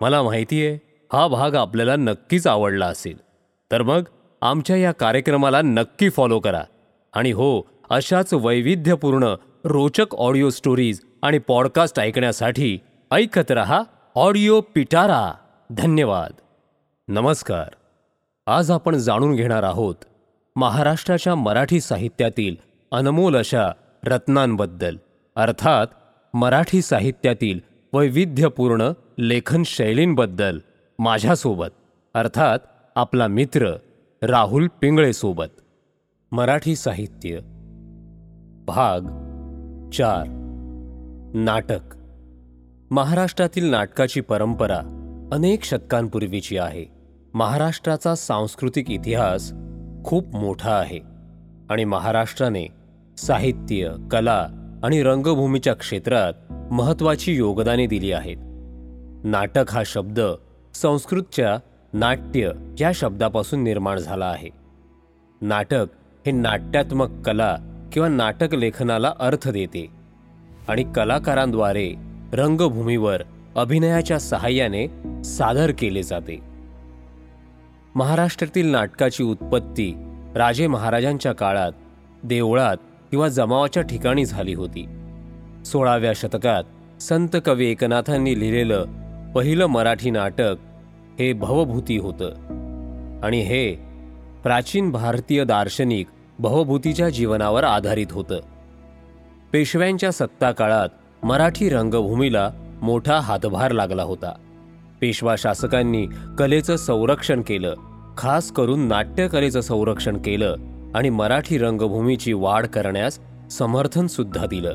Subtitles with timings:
[0.00, 0.78] मला माहिती आहे
[1.12, 3.16] हा भाग आपल्याला नक्कीच आवडला असेल.
[3.72, 4.02] तर मग
[4.42, 6.62] आमच्या या कार्यक्रमाला नक्की फॉलो करा.
[7.14, 9.34] आणि हो अशाच वैविध्यपूर्ण
[9.64, 12.78] रोचक ऑडिओ स्टोरीज आणि पॉडकास्ट ऐकण्यासाठी
[13.10, 13.82] ऐकत रहा
[14.14, 15.34] ऑडिओ पिटारा
[15.70, 16.32] धन्यवाद.
[17.08, 17.68] नमस्कार.
[18.46, 19.94] आज आपण जाणून घेणार आहोत
[20.56, 22.56] महाराष्ट्राच्या मराठी साहित्यातील
[22.92, 23.70] अनमोल अशा
[24.04, 24.96] रत्नांबद्दल.
[25.36, 25.86] अर्थात
[26.34, 27.60] मराठी साहित्यातील
[27.92, 28.90] वैविध्यपूर्ण
[29.22, 30.58] लेखन शैलींबद्दल
[30.98, 31.66] माझ्यासोबत
[32.14, 32.58] अर्थात
[32.96, 33.72] आपला मित्र
[34.22, 35.46] राहुल पिंगळेसोबत.
[36.32, 37.38] मराठी साहित्य.
[38.66, 39.00] भाग
[39.90, 40.24] चार.
[41.34, 41.94] नाटक.
[42.90, 44.78] महाराष्ट्रातील नाटकाची परंपरा
[45.32, 46.84] अनेक शतकांपूर्वीची आहे.
[47.34, 49.52] महाराष्ट्राचा सांस्कृतिक इतिहास
[50.04, 51.00] खूप मोठा आहे
[51.70, 52.66] आणि महाराष्ट्राने
[53.18, 54.48] साहित्य कला
[54.82, 58.36] आणि रंगभूमीच्या क्षेत्रात महत्त्वाची योगदाने दिली आहेत.
[59.24, 60.20] नाटक हा शब्द
[60.74, 61.58] संस्कृतच्या
[61.92, 64.48] नाट्य या शब्दापासून निर्माण झाला आहे.
[65.40, 65.86] नाटक
[66.26, 67.56] हे नाट्यात्मक कला
[67.92, 69.86] किंवा नाटक लेखनाला अर्थ देते
[70.68, 71.94] आणि कलाकारांद्वारे
[72.32, 73.22] रंगभूमीवर
[73.56, 74.86] अभिनयाच्या सहाय्याने
[75.24, 76.40] सादर केले जाते.
[77.94, 79.94] महाराष्ट्रातील नाटकाची उत्पत्ती
[80.34, 81.72] राजे महाराजांच्या काळात
[82.22, 82.76] देवळात
[83.10, 84.86] किंवा जमावाच्या ठिकाणी झाली होती.
[85.64, 86.64] सोळाव्या शतकात
[87.02, 88.84] संत कवी एकनाथांनी लिहिलेलं
[89.34, 90.54] पहिलं मराठी नाटक
[91.18, 92.30] हे भवभूती होतं.
[93.22, 93.74] आणि हे
[94.42, 96.06] प्राचीन भारतीय दार्शनिक
[96.38, 98.40] भवभूतीच्या जीवनावर आधारित होतं.
[99.52, 100.88] पेशव्यांच्या सत्ता काळात
[101.22, 102.50] मराठी रंगभूमीला
[102.82, 104.32] मोठा हातभार लागला होता.
[105.00, 106.06] पेशवा शासकांनी
[106.38, 107.74] कलेचं संरक्षण केलं
[108.18, 110.56] खास करून नाट्यकलेचं संरक्षण केलं
[110.94, 113.20] आणि मराठी रंगभूमीची वाढ करण्यास
[113.50, 114.74] समर्थन सुद्धा दिलं.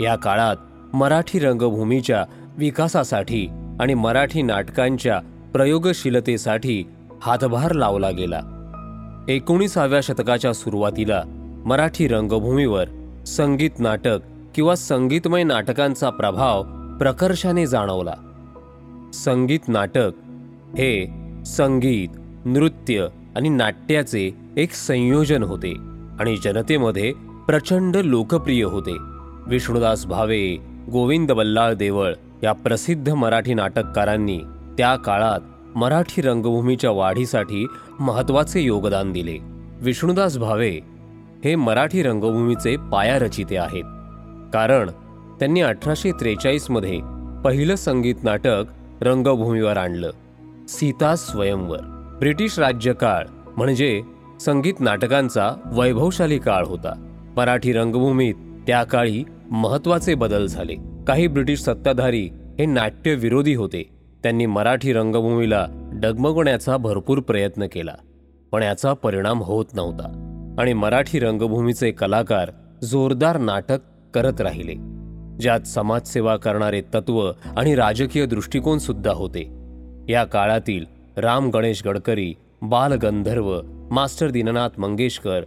[0.00, 0.56] या काळात
[0.94, 2.24] मराठी रंगभूमीच्या
[2.58, 3.48] विकासासाठी
[3.80, 5.20] आणि मराठी नाटकांच्या
[5.52, 6.84] प्रयोगशीलतेसाठी
[7.22, 8.40] हातभार लावला गेला.
[9.28, 11.22] एकोणीसाव्या शतकाच्या सुरुवातीला
[11.66, 12.84] मराठी रंगभूमीवर
[13.26, 14.18] संगीत नाटक
[14.54, 16.62] किंवा संगीतमय नाटकांचा प्रभाव
[16.98, 18.14] प्रकर्षाने जाणवला.
[19.14, 20.10] संगीत नाटक
[20.78, 21.10] हे
[21.46, 22.08] संगीत
[22.44, 25.72] नृत्य आणि नाट्याचे एक संयोजन होते
[26.20, 27.12] आणि जनतेमध्ये
[27.46, 28.96] प्रचंड लोकप्रिय होते.
[29.46, 30.56] विष्णुदास भावे
[30.92, 34.38] गोविंद बल्लाळ देवळ या प्रसिद्ध मराठी नाटककारांनी
[34.78, 35.40] त्या काळात
[35.76, 37.66] मराठी रंगभूमीच्या वाढीसाठी
[38.00, 39.38] महत्त्वाचे योगदान दिले.
[39.80, 40.80] विष्णुदास भावे
[41.44, 43.84] हे मराठी रंगभूमीचे पायारचिते आहेत.
[44.54, 44.90] कारण
[45.38, 47.00] त्यांनी अठराशे त्रेचाळीसमध्ये
[47.44, 48.64] पहिलं संगीत नाटक
[49.00, 50.10] रंगभूमीवर आणलं.
[50.68, 51.78] सीता स्वयंवर.
[52.20, 53.24] ब्रिटिश राज्यकाळ
[53.56, 54.02] म्हणजे
[54.40, 57.06] संगीत नाटकांचा वैभवशाली काळ होता.
[57.36, 58.34] मराठी रंगभूमीत
[58.66, 60.89] त्या काळी महत्त्वाचे बदल झाले.
[61.10, 62.28] काही ब्रिटिश सत्ताधारी
[62.58, 63.82] हे नाट्यविरोधी होते.
[64.22, 67.94] त्यांनी मराठी रंगभूमीला डगमगण्याचा भरपूर प्रयत्न केला
[68.52, 70.06] पण याचा परिणाम होत नव्हता
[70.58, 72.50] आणि मराठी रंगभूमीचे कलाकार
[72.84, 73.78] जोरदार नाटक
[74.14, 74.74] करत राहिले
[75.40, 79.42] ज्यात समाजसेवा करणारे तत्व आणि राजकीय दृष्टिकोन सुद्धा होते.
[80.08, 80.84] या काळातील
[81.16, 83.60] राम गणेश गडकरी बालगंधर्व
[83.90, 85.40] मास्टर दीननाथ मंगेशकर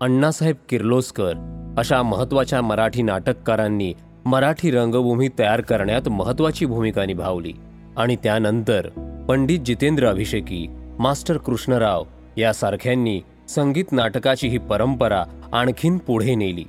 [0.00, 1.32] अण्णासाहेब किर्लोस्कर
[1.78, 3.92] अशा महत्त्वाच्या मराठी नाटककारांनी
[4.26, 7.52] मराठी रंगभूमी तयार करण्यात महत्त्वाची भूमिका निभावली
[7.96, 8.88] आणि त्यानंतर
[9.28, 10.66] पंडित जितेंद्र अभिषेकी
[10.98, 12.04] मास्टर कृष्णराव
[12.36, 15.22] यासारख्यांनी संगीत नाटकाची ही परंपरा
[15.52, 16.64] आणखीन पुढे नेली.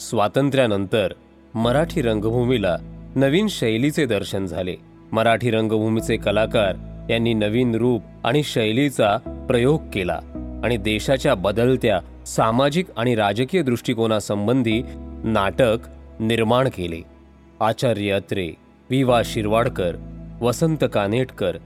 [0.00, 1.12] स्वातंत्र्यानंतर
[1.54, 2.76] मराठी रंगभूमीला
[3.14, 4.76] नवीन शैलीचे दर्शन झाले.
[5.12, 6.74] मराठी रंगभूमीचे कलाकार
[7.10, 9.16] यांनी नवीन रूप आणि शैलीचा
[9.48, 10.20] प्रयोग केला
[10.64, 14.82] आणि देशाच्या बदलत्या सामाजिक आणि राजकीय दृष्टिकोनासंबंधी
[15.24, 15.76] नाटक
[16.20, 17.00] निर्माण केले.
[17.60, 18.48] आचार्य अत्रे
[18.90, 19.96] वि वा शिरवाडकर
[20.40, 21.56] वसंत कानेटकर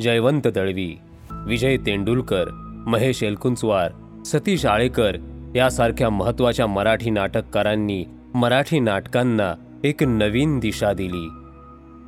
[0.00, 0.98] जयवंत दळवी
[1.30, 2.44] विजय तेंडुलकर
[2.86, 3.92] महेश एलकुंचवार
[4.26, 5.16] सतीश आळेकर
[5.56, 11.28] यासारख्या महत्त्वाच्या मराठी नाटककारांनी मराठी नाटकांना एक नवीन दिशा दिली.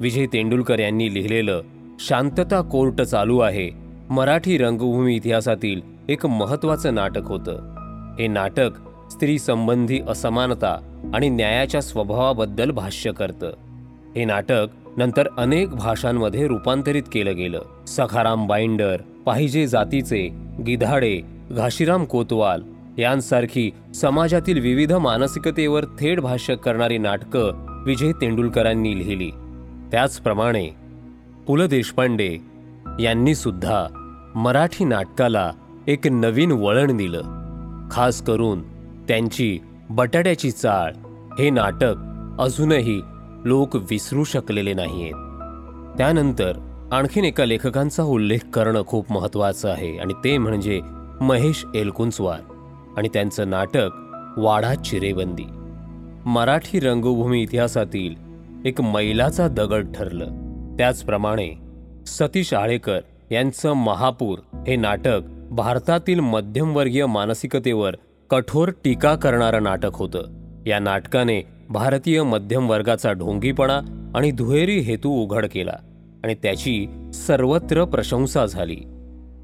[0.01, 1.63] विजय तेंडुलकर यांनी लिहिलेलं
[2.01, 3.71] शांतता कोर्ट चालू आहे
[4.11, 7.57] मराठी रंगभूमी इतिहासातील एक महत्वाचं नाटक होतं.
[8.19, 8.71] हे नाटक
[9.11, 13.53] स्त्री संबंधी असमानता आणि न्यायाच्या स्वभावाबद्दल भाष्य करतं.
[14.17, 14.67] हे नाटक
[14.97, 17.63] नंतर अनेक भाषांमध्ये रूपांतरित केलं गेलं.
[17.87, 18.97] सखाराम बाइंडर
[19.27, 20.29] पाहिजे जातीचे
[20.67, 22.63] गिधाडे घाशीराम कोतवाल
[22.99, 27.53] यांसारखी समाजातील विविध मानसिकतेवर थेट भाष्य करणारी नाटकं
[27.85, 29.31] विजय तेंडुलकरांनी लिहिली.
[29.91, 30.69] त्याचप्रमाणे
[31.47, 32.37] पु ल देशपांडे
[33.01, 33.87] यांनी सुद्धा
[34.35, 35.53] मराठी नाटकाला
[35.87, 37.23] एक नवीन वळण दिलं.
[37.91, 38.63] खास करून
[39.09, 39.59] त्यांची
[39.91, 40.93] बटाट्याची चाळ
[41.39, 41.95] हे नाटक
[42.39, 43.01] अजूनही
[43.45, 45.15] लोक विसरू शकलेले नाहीयेत.
[45.99, 46.53] त्यानंतर
[46.93, 50.81] आणखीन एका लेखकांचा उल्लेख करणं खूप महत्त्वाचं आहे आणि ते म्हणजे
[51.21, 52.41] महेश एलकुंचवार
[52.97, 53.89] आणि त्यांचं नाटक
[54.37, 55.45] वाडा चिरेबंदी.
[56.27, 58.15] मराठी रंगभूमी इतिहासातील
[58.65, 60.27] एक मैलाचा दगड ठरलं.
[60.79, 61.55] त्याचप्रमाणे
[62.07, 63.01] सतीश आळेकर
[63.31, 65.21] यांचं महापूर हे नाटक
[65.51, 67.95] भारतातील मध्यमवर्गीय मानसिकतेवर
[68.31, 70.23] कठोर टीका करणारं नाटक होतं.
[70.67, 73.81] या नाटकाने भारतीय मध्यम वर्गाचा ढोंगीपणा
[74.15, 75.77] आणि दुहेरी हेतू उघड केला
[76.25, 78.77] आणि त्याची सर्वत्र प्रशंसा झाली.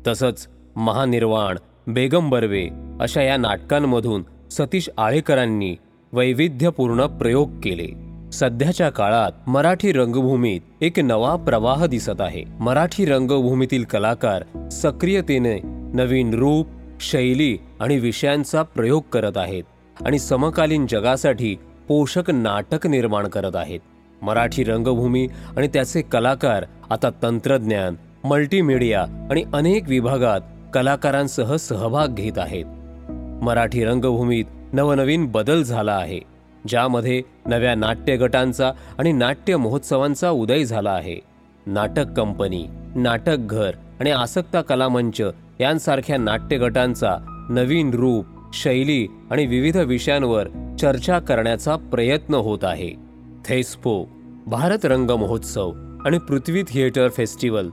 [0.06, 1.56] तसंच महानिर्वाण
[1.92, 2.68] बेगम बर्वे
[3.00, 5.76] अशा या नाटकांमधून सतीश आळेकरांनी
[6.12, 7.88] वैविध्यपूर्ण प्रयोग केले.
[8.32, 12.44] सध्याच्या काळात मराठी रंगभूमीत एक नवा प्रवाह दिसत आहे.
[12.60, 15.60] मराठी रंगभूमीतील कलाकार सक्रियतेने
[15.94, 16.66] नवीन रूप
[17.00, 19.64] शैली आणि विषयांचा प्रयोग करत आहेत
[20.06, 21.56] आणि समकालीन जगासाठी
[21.88, 23.80] पोषक नाटक निर्माण करत आहेत.
[24.22, 27.94] मराठी रंगभूमी आणि त्याचे कलाकार आता तंत्रज्ञान
[28.24, 30.40] मल्टीमीडिया आणि अनेक विभागात
[30.74, 32.64] कलाकारांसह सहभाग घेत आहेत.
[33.42, 36.20] मराठी रंगभूमीत नवनवीन बदल झाला आहे
[36.68, 41.20] ज्यामध्ये नव्या नाट्य गटांचा आणि नाट्य महोत्सवांचा उदय झाला आहे.
[41.66, 43.70] नाटक कंपनी नाटक घर
[44.00, 45.20] आणि आसक्ता कलामंच
[45.60, 47.16] यांसारख्या नाट्यगटांचा
[47.50, 50.48] नवीन रूप शैली आणि विविध विषयांवर
[50.80, 52.90] चर्चा करण्याचा प्रयत्न होत आहे.
[53.44, 54.04] थेस्पो
[54.46, 55.72] भारत रंग महोत्सव
[56.04, 57.68] आणि पृथ्वी थिएटर फेस्टिवल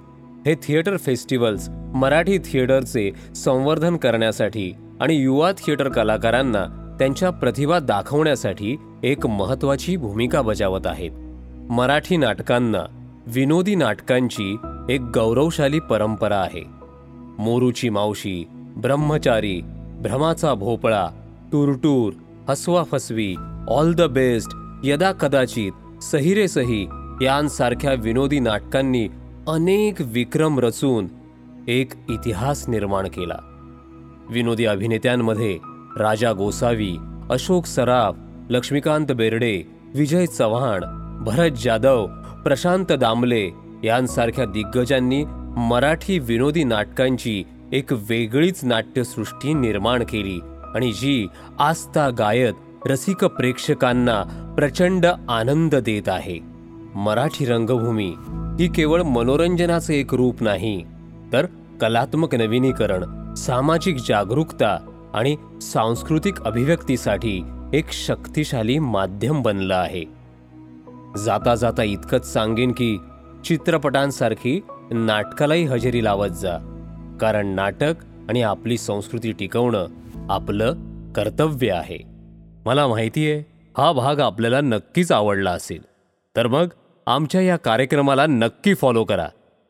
[0.45, 9.27] हे थिएटर फेस्टिवल्स मराठी थिएटरचे संवर्धन करण्यासाठी आणि युवा थिएटर कलाकारांना त्यांच्या प्रतिभा दाखवण्यासाठी एक
[9.27, 11.11] महत्त्वाची भूमिका बजावत आहेत.
[11.71, 12.83] मराठी नाटकांना
[13.27, 14.55] विनोदी नाटकांची
[14.91, 16.63] एक गौरवशाली परंपरा आहे.
[17.39, 18.43] Moruchi Mavshi
[18.77, 19.61] Brahmachari
[20.03, 21.07] Bhramacha Bhopla
[21.51, 22.13] Turtur
[22.49, 23.35] Hasva Phasvi
[23.67, 24.49] all the best
[24.83, 26.87] Yada Kadachit Sahi Re सही
[27.21, 29.07] यांसारख्या विनोदी नाटकांनी
[29.47, 31.07] अनेक विक्रम रचून
[31.67, 33.37] एक इतिहास निर्माण केला.
[34.29, 35.57] विनोदी अभिनेत्यांमध्ये
[35.97, 36.95] राजा गोसावी
[37.29, 38.15] अशोक सराफ
[38.49, 39.61] लक्ष्मीकांत बेर्डे
[39.95, 40.83] विजय चव्हाण
[41.23, 42.05] भरत जाधव
[42.43, 43.49] प्रशांत दामले
[43.83, 45.23] यांसारख्या दिग्गजांनी
[45.57, 50.39] मराठी विनोदी नाटकांची एक वेगळीच नाट्यसृष्टी निर्माण केली
[50.75, 51.27] आणि जी
[51.59, 52.53] आस्था गायत
[52.85, 54.21] रसिक प्रेक्षकांना
[54.57, 56.39] प्रचंड आनंद देत आहे.
[56.95, 58.13] मराठी रंगभूमी
[58.59, 60.83] ही केवळ मनोरंजनाचे एक रूप नाही
[61.33, 61.45] तर
[61.81, 64.77] कलात्मक नवीनीकरण सामाजिक जागरूकता
[65.13, 67.41] आणि सांस्कृतिक अभिव्यक्तीसाठी
[67.73, 70.03] एक शक्तिशाली माध्यम बनलं आहे.
[71.25, 72.97] जाता जाता इतकंच सांगेन की
[73.45, 74.61] चित्रपटांसारखी
[74.91, 76.57] नाटकालाही हजेरी लावत जा.
[77.21, 77.93] कारण नाटक
[78.29, 79.87] आणि आपली संस्कृती टिकवणं
[80.29, 80.73] आपलं
[81.13, 81.97] कर्तव्य आहे.
[82.65, 83.43] मला माहिती आहे
[83.77, 85.81] हा भाग आपल्याला नक्कीच आवडला असेल.
[86.35, 86.67] तर मग
[87.07, 89.27] आमच्या या कार्यक्रमाला नक्की फॉलो करा.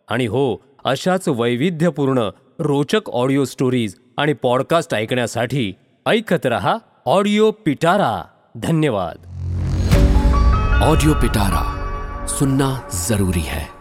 [0.08, 2.30] आणि हो अशाच वैविध्यपूर्ण
[2.60, 5.74] रोचक ऑडिओ स्टोरीज आणि पॉडकास्ट ऐकण्यासाठी
[6.06, 8.24] ऐकत रहा ऑडिओ पिटारा
[8.56, 9.16] धन्यवाद.
[10.84, 11.71] ऑडिओ पिटारा
[12.40, 13.81] सुनना जरूरी है।